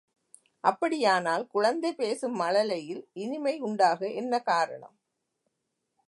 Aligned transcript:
அப்படியானால் 0.63 1.47
குழந்தை 1.47 1.91
பேசும் 1.93 2.35
மழலையில் 2.35 3.07
இனிமை 3.13 3.59
உண்டாக 3.59 4.09
என்ன 4.13 4.39
காரணம்? 4.41 4.95